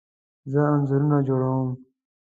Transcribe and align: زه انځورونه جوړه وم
زه 0.51 0.61
انځورونه 0.73 1.17
جوړه 1.27 1.47
وم 1.55 1.69